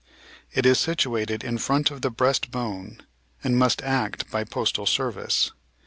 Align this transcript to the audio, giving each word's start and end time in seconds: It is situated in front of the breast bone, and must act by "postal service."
It 0.51 0.65
is 0.65 0.79
situated 0.79 1.43
in 1.43 1.59
front 1.59 1.91
of 1.91 2.01
the 2.01 2.09
breast 2.09 2.49
bone, 2.49 3.03
and 3.43 3.55
must 3.55 3.83
act 3.83 4.31
by 4.31 4.43
"postal 4.43 4.87
service." 4.87 5.51